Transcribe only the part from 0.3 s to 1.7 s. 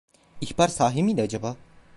İhbar sahi miydi acaba?